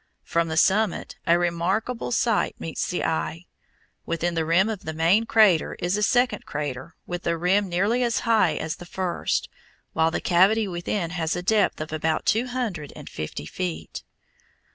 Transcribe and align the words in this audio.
From 0.23 0.47
the 0.47 0.57
summit 0.57 1.17
a 1.27 1.37
remarkable 1.37 2.11
sight 2.11 2.55
meets 2.57 2.87
the 2.89 3.03
eye. 3.05 3.45
Within 4.03 4.33
the 4.33 4.45
rim 4.45 4.67
of 4.67 4.79
the 4.79 4.95
main 4.95 5.27
crater 5.27 5.75
is 5.77 5.95
a 5.95 6.01
second 6.01 6.43
crater 6.47 6.95
with 7.05 7.27
a 7.27 7.37
rim 7.37 7.69
nearly 7.69 8.01
as 8.01 8.21
high 8.21 8.55
as 8.55 8.77
the 8.77 8.87
first, 8.87 9.47
while 9.93 10.09
the 10.09 10.19
cavity 10.19 10.67
within 10.67 11.11
has 11.11 11.35
a 11.35 11.43
depth 11.43 11.79
of 11.79 11.93
about 11.93 12.25
two 12.25 12.47
hundred 12.47 12.91
and 12.95 13.11
fifty 13.11 13.45
feet. 13.45 14.01